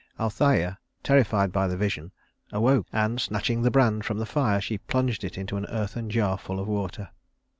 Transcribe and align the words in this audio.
Althæa, 0.19 0.77
terrified 1.03 1.51
by 1.51 1.67
the 1.67 1.77
vision, 1.77 2.11
awoke; 2.51 2.87
and 2.91 3.21
snatching 3.21 3.61
the 3.61 3.69
brand 3.69 4.03
from 4.03 4.17
the 4.17 4.25
fire 4.25 4.59
she 4.59 4.79
plunged 4.79 5.23
it 5.23 5.37
into 5.37 5.57
an 5.57 5.67
earthen 5.69 6.09
jar 6.09 6.39
full 6.39 6.59
of 6.59 6.67
water. 6.67 7.09